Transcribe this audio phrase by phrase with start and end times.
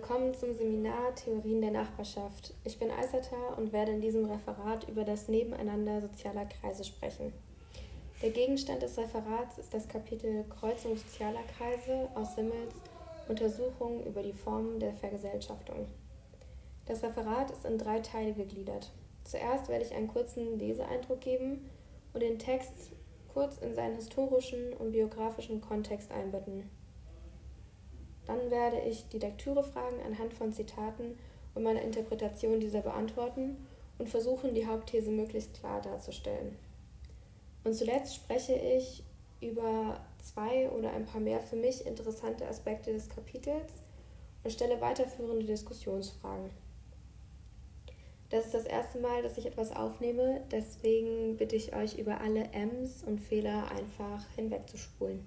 [0.00, 2.54] Willkommen zum Seminar Theorien der Nachbarschaft.
[2.64, 7.34] Ich bin Aisata und werde in diesem Referat über das Nebeneinander sozialer Kreise sprechen.
[8.22, 12.76] Der Gegenstand des Referats ist das Kapitel Kreuzung sozialer Kreise aus Simmels
[13.28, 15.86] Untersuchungen über die Formen der Vergesellschaftung.
[16.86, 18.90] Das Referat ist in drei Teile gegliedert.
[19.24, 21.68] Zuerst werde ich einen kurzen Leseeindruck geben
[22.14, 22.90] und den Text
[23.34, 26.70] kurz in seinen historischen und biografischen Kontext einbetten.
[28.30, 31.18] Dann werde ich die Lektürefragen anhand von Zitaten
[31.56, 33.56] und meiner Interpretation dieser beantworten
[33.98, 36.56] und versuchen, die Hauptthese möglichst klar darzustellen.
[37.64, 39.02] Und zuletzt spreche ich
[39.40, 43.72] über zwei oder ein paar mehr für mich interessante Aspekte des Kapitels
[44.44, 46.50] und stelle weiterführende Diskussionsfragen.
[48.28, 52.44] Das ist das erste Mal, dass ich etwas aufnehme, deswegen bitte ich euch über alle
[52.52, 55.26] Ms und Fehler einfach hinwegzuspulen.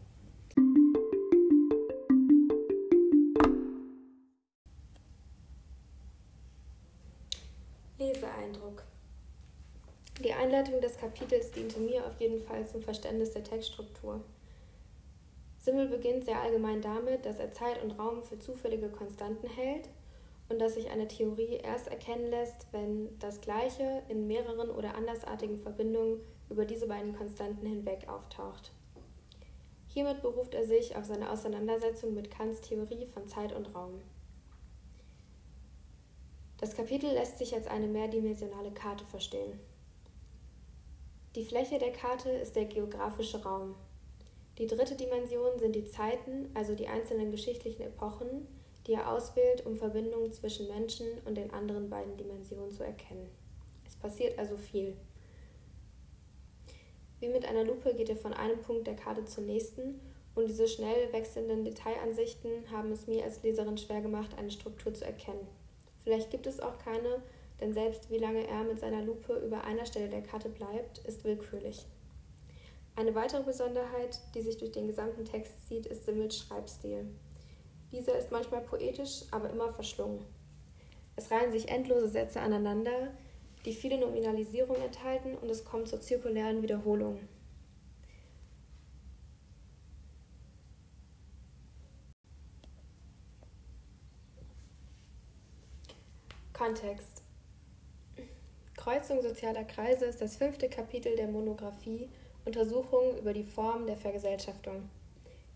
[10.54, 14.22] Einleitung des Kapitels diente mir auf jeden Fall zum Verständnis der Textstruktur.
[15.58, 19.90] Simmel beginnt sehr allgemein damit, dass er Zeit und Raum für zufällige Konstanten hält
[20.50, 25.58] und dass sich eine Theorie erst erkennen lässt, wenn das Gleiche in mehreren oder andersartigen
[25.58, 28.72] Verbindungen über diese beiden Konstanten hinweg auftaucht.
[29.88, 34.02] Hiermit beruft er sich auf seine Auseinandersetzung mit Kants Theorie von Zeit und Raum.
[36.60, 39.60] Das Kapitel lässt sich als eine mehrdimensionale Karte verstehen.
[41.36, 43.74] Die Fläche der Karte ist der geografische Raum.
[44.60, 48.48] Die dritte Dimension sind die Zeiten, also die einzelnen geschichtlichen Epochen,
[48.86, 53.28] die er auswählt, um Verbindungen zwischen Menschen und den anderen beiden Dimensionen zu erkennen.
[53.88, 54.96] Es passiert also viel.
[57.20, 60.00] Wie mit einer Lupe geht er von einem Punkt der Karte zum nächsten
[60.36, 65.06] und diese schnell wechselnden Detailansichten haben es mir als Leserin schwer gemacht, eine Struktur zu
[65.06, 65.48] erkennen.
[66.04, 67.24] Vielleicht gibt es auch keine,
[67.64, 71.24] denn selbst wie lange er mit seiner Lupe über einer Stelle der Karte bleibt, ist
[71.24, 71.86] willkürlich.
[72.98, 77.06] Eine weitere Besonderheit, die sich durch den gesamten Text zieht, ist Simmels Schreibstil.
[77.94, 80.26] Dieser ist manchmal poetisch, aber immer verschlungen.
[81.16, 83.14] Es reihen sich endlose Sätze aneinander,
[83.64, 87.18] die viele Nominalisierungen enthalten und es kommt zur zirkulären Wiederholung.
[96.52, 97.23] Kontext.
[98.84, 102.10] Kreuzung sozialer Kreise ist das fünfte Kapitel der Monographie
[102.44, 104.90] Untersuchungen über die Form der Vergesellschaftung.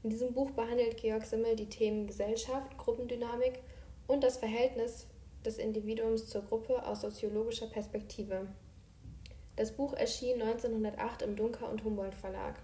[0.01, 3.59] In diesem Buch behandelt Georg Simmel die Themen Gesellschaft, Gruppendynamik
[4.07, 5.07] und das Verhältnis
[5.45, 8.47] des Individuums zur Gruppe aus soziologischer Perspektive.
[9.57, 12.57] Das Buch erschien 1908 im Dunker und Humboldt Verlag,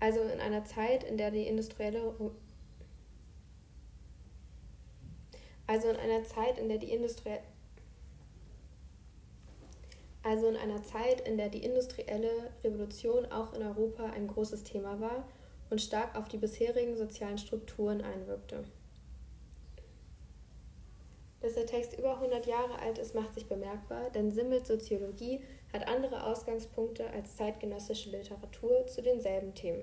[0.00, 2.14] also in einer Zeit, in der die industrielle
[5.66, 7.42] also in einer Zeit, in der die industrielle
[10.22, 15.00] also in einer Zeit, in der die industrielle Revolution auch in Europa ein großes Thema
[15.00, 15.26] war
[15.70, 18.64] und stark auf die bisherigen sozialen Strukturen einwirkte.
[21.40, 25.40] Dass der Text über 100 Jahre alt ist, macht sich bemerkbar, denn Simmels Soziologie
[25.72, 29.82] hat andere Ausgangspunkte als zeitgenössische Literatur zu denselben Themen,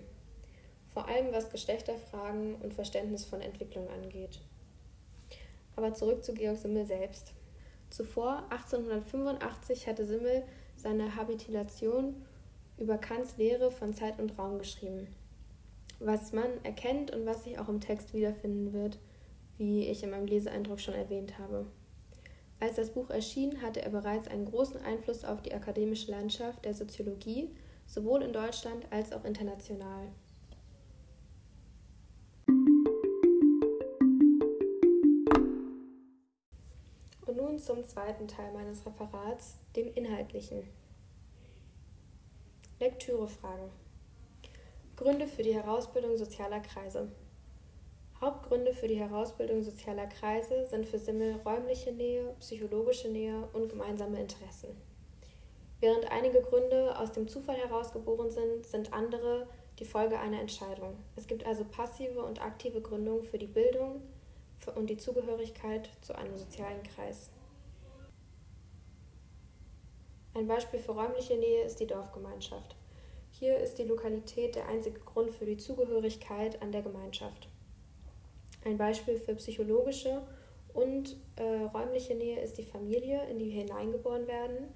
[0.93, 4.39] vor allem was Geschlechterfragen und Verständnis von Entwicklung angeht.
[5.75, 7.33] Aber zurück zu Georg Simmel selbst.
[7.89, 10.43] Zuvor, 1885, hatte Simmel
[10.75, 12.15] seine Habilitation
[12.77, 15.07] über Kants Lehre von Zeit und Raum geschrieben.
[15.99, 18.99] Was man erkennt und was sich auch im Text wiederfinden wird,
[19.57, 21.65] wie ich in meinem Leseeindruck schon erwähnt habe.
[22.61, 26.73] Als das Buch erschien, hatte er bereits einen großen Einfluss auf die akademische Landschaft der
[26.73, 27.49] Soziologie,
[27.85, 30.07] sowohl in Deutschland als auch international.
[37.69, 40.63] Zum zweiten Teil meines Referats, dem inhaltlichen.
[42.79, 43.69] Lektürefragen.
[44.97, 47.09] Gründe für die Herausbildung sozialer Kreise.
[48.19, 54.19] Hauptgründe für die Herausbildung sozialer Kreise sind für Simmel räumliche Nähe, psychologische Nähe und gemeinsame
[54.19, 54.69] Interessen.
[55.79, 59.47] Während einige Gründe aus dem Zufall herausgeboren sind, sind andere
[59.79, 60.97] die Folge einer Entscheidung.
[61.15, 64.01] Es gibt also passive und aktive Gründungen für die Bildung
[64.75, 67.29] und die Zugehörigkeit zu einem sozialen Kreis.
[70.39, 72.73] Ein Beispiel für räumliche Nähe ist die Dorfgemeinschaft.
[73.29, 77.49] Hier ist die Lokalität der einzige Grund für die Zugehörigkeit an der Gemeinschaft.
[78.63, 80.21] Ein Beispiel für psychologische
[80.73, 84.69] und äh, räumliche Nähe ist die Familie, in die wir hineingeboren werden.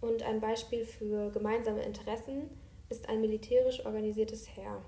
[0.00, 2.48] Und ein Beispiel für gemeinsame Interessen
[2.88, 4.80] ist ein militärisch organisiertes Heer.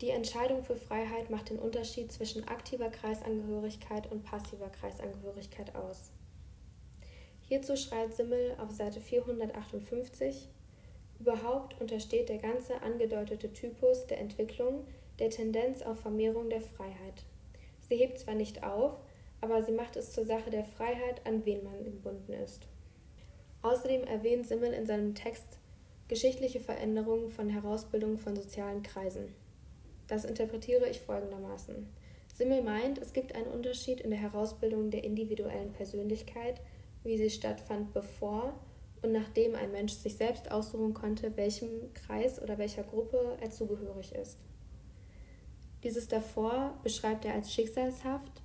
[0.00, 6.12] Die Entscheidung für Freiheit macht den Unterschied zwischen aktiver Kreisangehörigkeit und passiver Kreisangehörigkeit aus.
[7.50, 10.48] Hierzu schreibt Simmel auf Seite 458
[11.18, 14.86] Überhaupt untersteht der ganze angedeutete Typus der Entwicklung
[15.18, 17.24] der Tendenz auf Vermehrung der Freiheit.
[17.88, 19.00] Sie hebt zwar nicht auf,
[19.40, 22.68] aber sie macht es zur Sache der Freiheit, an wen man gebunden ist.
[23.62, 25.58] Außerdem erwähnt Simmel in seinem Text
[26.06, 29.34] geschichtliche Veränderungen von Herausbildung von sozialen Kreisen.
[30.06, 31.88] Das interpretiere ich folgendermaßen.
[32.32, 36.60] Simmel meint, es gibt einen Unterschied in der Herausbildung der individuellen Persönlichkeit,
[37.04, 38.54] wie sie stattfand, bevor
[39.02, 44.14] und nachdem ein Mensch sich selbst aussuchen konnte, welchem Kreis oder welcher Gruppe er zugehörig
[44.14, 44.38] ist.
[45.82, 48.42] Dieses davor beschreibt er als schicksalshaft,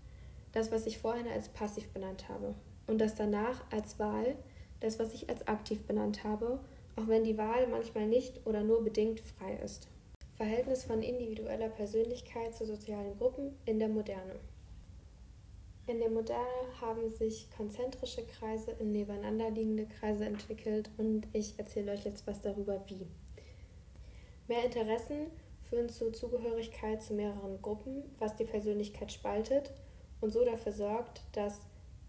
[0.54, 2.56] das, was ich vorhin als passiv benannt habe,
[2.88, 4.38] und das danach als Wahl,
[4.80, 6.60] das, was ich als aktiv benannt habe,
[6.96, 9.90] auch wenn die Wahl manchmal nicht oder nur bedingt frei ist.
[10.38, 14.36] Verhältnis von individueller Persönlichkeit zu sozialen Gruppen in der Moderne.
[15.88, 22.04] In der Moderne haben sich konzentrische Kreise in nebeneinanderliegende Kreise entwickelt und ich erzähle euch
[22.06, 23.06] jetzt was darüber, wie.
[24.48, 25.28] Mehr Interessen
[25.70, 29.72] führen zur Zugehörigkeit zu mehreren Gruppen, was die Persönlichkeit spaltet
[30.22, 31.62] und so dafür sorgt, dass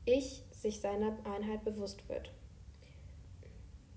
[0.06, 2.30] ich sich seiner Einheit bewusst wird.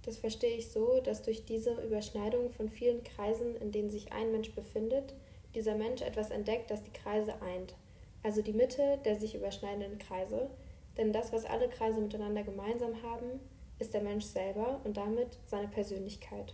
[0.04, 4.32] Das verstehe ich so, dass durch diese Überschneidung von vielen Kreisen, in denen sich ein
[4.34, 5.14] Mensch befindet,
[5.56, 7.76] dieser Mensch etwas entdeckt, das die Kreise eint,
[8.24, 10.50] also die Mitte der sich überschneidenden Kreise,
[10.98, 13.40] denn das, was alle Kreise miteinander gemeinsam haben,
[13.80, 16.54] ist der Mensch selber und damit seine Persönlichkeit.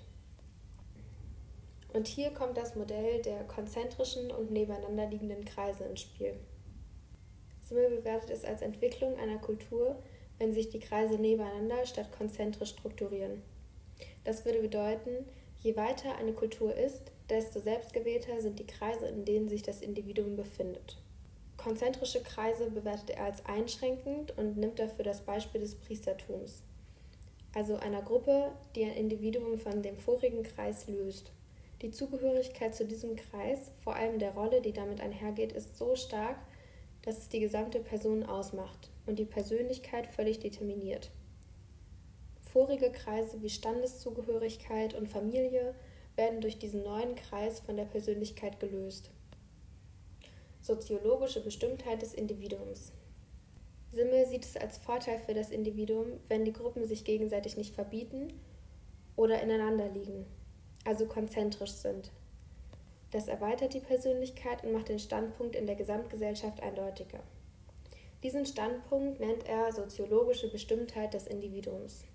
[1.94, 6.36] Und hier kommt das Modell der konzentrischen und nebeneinander liegenden Kreise ins Spiel.
[7.62, 9.96] Simmel bewertet es als Entwicklung einer Kultur,
[10.38, 13.42] wenn sich die Kreise nebeneinander statt konzentrisch strukturieren.
[14.24, 15.26] Das würde bedeuten,
[15.62, 20.36] je weiter eine Kultur ist, desto selbstgewählter sind die Kreise, in denen sich das Individuum
[20.36, 20.98] befindet.
[21.66, 26.62] Konzentrische Kreise bewertet er als einschränkend und nimmt dafür das Beispiel des Priestertums,
[27.56, 31.32] also einer Gruppe, die ein Individuum von dem vorigen Kreis löst.
[31.82, 36.38] Die Zugehörigkeit zu diesem Kreis, vor allem der Rolle, die damit einhergeht, ist so stark,
[37.02, 41.10] dass es die gesamte Person ausmacht und die Persönlichkeit völlig determiniert.
[42.44, 45.74] Vorige Kreise wie Standeszugehörigkeit und Familie
[46.16, 49.10] werden durch diesen neuen Kreis von der Persönlichkeit gelöst.
[50.66, 52.92] Soziologische Bestimmtheit des Individuums.
[53.92, 58.34] Simmel sieht es als Vorteil für das Individuum, wenn die Gruppen sich gegenseitig nicht verbieten
[59.16, 60.26] oder ineinander liegen
[60.86, 62.12] also konzentrisch sind.
[63.12, 67.20] Das erweitert die Persönlichkeit und macht den Standpunkt in der Gesamtgesellschaft eindeutiger.
[68.24, 72.06] Diesen Standpunkt nennt er soziologische Bestimmtheit des Individuums.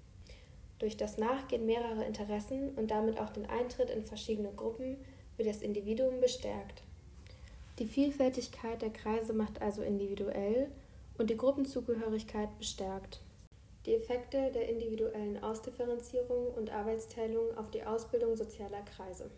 [0.79, 4.97] Durch das Nachgehen mehrerer Interessen und damit auch den Eintritt in verschiedene Gruppen
[5.37, 6.83] wird das Individuum bestärkt.
[7.81, 10.71] Die Vielfältigkeit der Kreise macht also individuell
[11.17, 13.23] und die Gruppenzugehörigkeit bestärkt.
[13.87, 19.31] Die Effekte der individuellen Ausdifferenzierung und Arbeitsteilung auf die Ausbildung sozialer Kreise.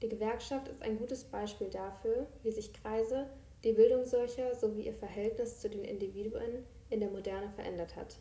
[0.00, 3.26] Die Gewerkschaft ist ein gutes Beispiel dafür, wie sich Kreise,
[3.64, 8.16] die Bildung solcher sowie ihr Verhältnis zu den Individuen in der Moderne verändert hat.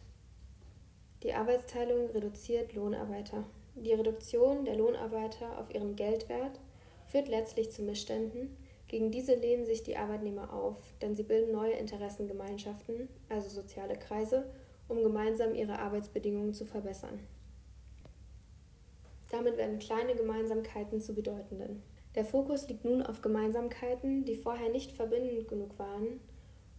[1.21, 3.43] Die Arbeitsteilung reduziert Lohnarbeiter.
[3.75, 6.59] Die Reduktion der Lohnarbeiter auf ihren Geldwert
[7.05, 8.57] führt letztlich zu Missständen.
[8.87, 14.49] Gegen diese lehnen sich die Arbeitnehmer auf, denn sie bilden neue Interessengemeinschaften, also soziale Kreise,
[14.87, 17.19] um gemeinsam ihre Arbeitsbedingungen zu verbessern.
[19.29, 21.83] Damit werden kleine Gemeinsamkeiten zu bedeutenden.
[22.15, 26.21] Der Fokus liegt nun auf Gemeinsamkeiten, die vorher nicht verbindend genug waren,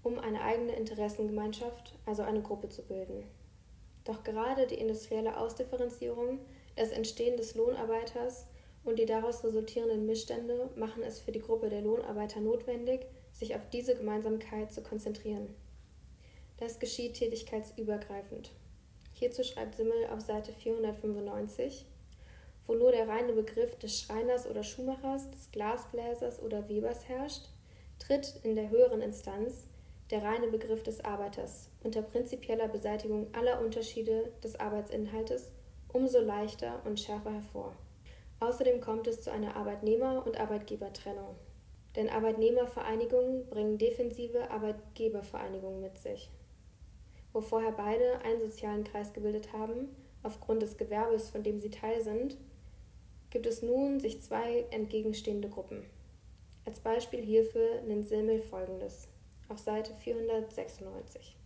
[0.02, 3.24] um eine eigene Interessengemeinschaft, also eine Gruppe zu bilden.
[4.04, 6.40] Doch gerade die industrielle Ausdifferenzierung,
[6.76, 8.46] das Entstehen des Lohnarbeiters
[8.85, 13.68] und die daraus resultierenden Missstände machen es für die Gruppe der Lohnarbeiter notwendig, sich auf
[13.70, 15.54] diese Gemeinsamkeit zu konzentrieren.
[16.58, 18.50] Das geschieht tätigkeitsübergreifend.
[19.12, 21.87] Hierzu schreibt Simmel auf Seite 495,
[22.66, 27.47] wo nur der reine Begriff des Schreiners oder Schuhmachers, des Glasbläsers oder Webers herrscht,
[27.99, 29.66] tritt in der höheren Instanz
[30.11, 35.50] der reine Begriff des Arbeiters unter prinzipieller Beseitigung aller Unterschiede des Arbeitsinhaltes
[35.92, 37.75] umso leichter und schärfer hervor.
[38.40, 41.37] Außerdem kommt es zu einer Arbeitnehmer- und Arbeitgebertrennung.
[41.97, 46.30] Denn Arbeitnehmervereinigungen bringen defensive Arbeitgebervereinigungen mit sich
[47.33, 52.02] wo vorher beide einen sozialen Kreis gebildet haben, aufgrund des Gewerbes, von dem sie Teil
[52.02, 52.37] sind,
[53.30, 55.85] gibt es nun sich zwei entgegenstehende Gruppen.
[56.64, 59.09] Als Beispiel hierfür nennt Simmel folgendes
[59.49, 61.38] auf Seite 496.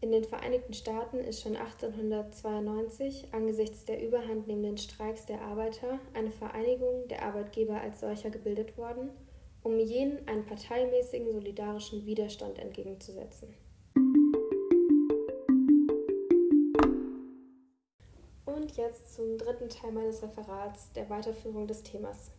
[0.00, 7.08] In den Vereinigten Staaten ist schon 1892 angesichts der überhandnehmenden Streiks der Arbeiter eine Vereinigung
[7.08, 9.10] der Arbeitgeber als solcher gebildet worden,
[9.62, 13.54] um jenen einen parteimäßigen solidarischen Widerstand entgegenzusetzen.
[18.44, 22.30] Und jetzt zum dritten Teil meines Referats, der Weiterführung des Themas.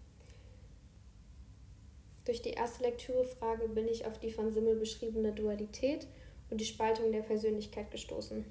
[2.26, 6.08] Durch die erste Lektürefrage bin ich auf die von Simmel beschriebene Dualität
[6.50, 8.46] und die Spaltung der Persönlichkeit gestoßen.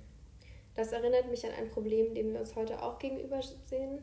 [0.75, 4.01] Das erinnert mich an ein Problem, dem wir uns heute auch gegenüber sehen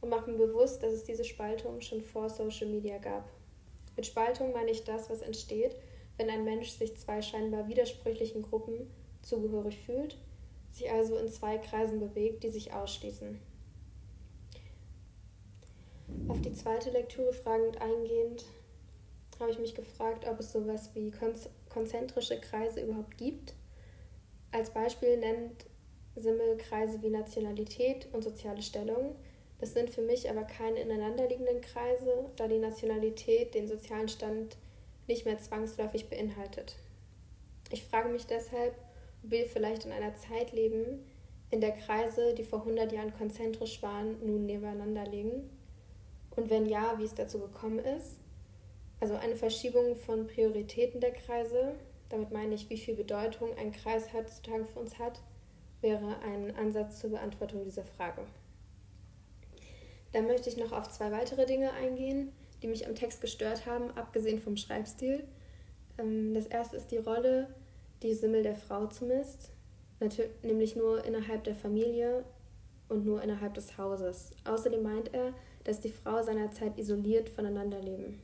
[0.00, 3.28] und macht mir bewusst, dass es diese Spaltung schon vor Social Media gab.
[3.96, 5.76] Mit Spaltung meine ich das, was entsteht,
[6.16, 8.90] wenn ein Mensch sich zwei scheinbar widersprüchlichen Gruppen
[9.22, 10.16] zugehörig fühlt,
[10.70, 13.40] sich also in zwei Kreisen bewegt, die sich ausschließen.
[16.28, 18.44] Auf die zweite Lektüre fragend eingehend
[19.40, 21.10] habe ich mich gefragt, ob es sowas wie
[21.72, 23.54] konzentrische Kreise überhaupt gibt.
[24.50, 25.66] Als Beispiel nennt
[26.14, 29.16] Simmel Kreise wie Nationalität und soziale Stellung.
[29.58, 34.56] Das sind für mich aber keine ineinanderliegenden Kreise, da die Nationalität den sozialen Stand
[35.06, 36.76] nicht mehr zwangsläufig beinhaltet.
[37.70, 38.74] Ich frage mich deshalb,
[39.24, 41.04] ob wir vielleicht in einer Zeit leben,
[41.50, 45.50] in der Kreise, die vor 100 Jahren konzentrisch waren, nun nebeneinander liegen?
[46.34, 48.16] Und wenn ja, wie es dazu gekommen ist?
[49.02, 51.74] Also eine Verschiebung von Prioritäten der Kreise,
[52.08, 55.18] damit meine ich, wie viel Bedeutung ein Kreis heutzutage für uns hat,
[55.80, 58.22] wäre ein Ansatz zur Beantwortung dieser Frage.
[60.12, 62.30] Dann möchte ich noch auf zwei weitere Dinge eingehen,
[62.62, 65.24] die mich am Text gestört haben, abgesehen vom Schreibstil.
[65.98, 67.52] Ähm, das erste ist die Rolle,
[68.04, 69.50] die Simmel der Frau zumisst,
[70.44, 72.24] nämlich nur innerhalb der Familie
[72.88, 74.30] und nur innerhalb des Hauses.
[74.44, 78.22] Außerdem meint er, dass die Frau seinerzeit isoliert voneinander leben.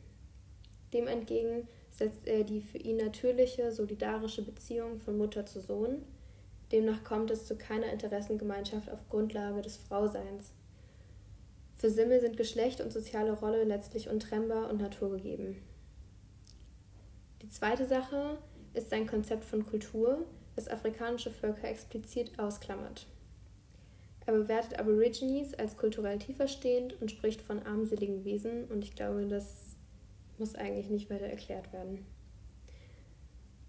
[0.93, 6.03] Dem entgegen setzt er die für ihn natürliche, solidarische Beziehung von Mutter zu Sohn.
[6.73, 10.53] Demnach kommt es zu keiner Interessengemeinschaft auf Grundlage des Frauseins.
[11.77, 15.57] Für Simmel sind Geschlecht und soziale Rolle letztlich untrennbar und naturgegeben.
[17.43, 18.39] Die zweite Sache
[18.75, 20.27] ist sein Konzept von Kultur,
[20.57, 23.07] das afrikanische Völker explizit ausklammert.
[24.27, 29.78] Er bewertet Aborigines als kulturell tieferstehend und spricht von armseligen Wesen und ich glaube, das
[30.39, 32.07] muss eigentlich nicht weiter erklärt werden.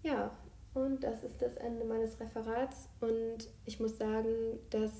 [0.02, 0.36] Ja,
[0.74, 4.92] und das ist das Ende meines Referats und ich muss sagen, dass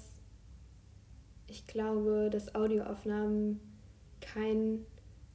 [1.47, 3.61] ich glaube, dass Audioaufnahmen
[4.21, 4.85] kein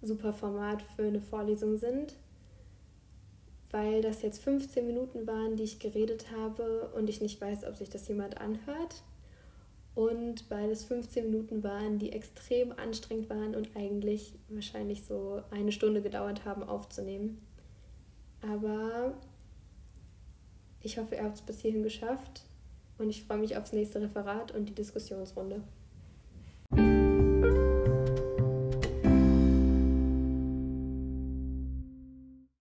[0.01, 2.15] super Format für eine Vorlesung sind,
[3.71, 7.75] weil das jetzt 15 Minuten waren, die ich geredet habe und ich nicht weiß, ob
[7.75, 9.03] sich das jemand anhört
[9.95, 15.71] und weil es 15 Minuten waren, die extrem anstrengend waren und eigentlich wahrscheinlich so eine
[15.71, 17.41] Stunde gedauert haben aufzunehmen.
[18.41, 19.13] Aber
[20.81, 22.43] ich hoffe, ihr habt es bis hierhin geschafft
[22.97, 25.63] und ich freue mich aufs nächste Referat und die Diskussionsrunde.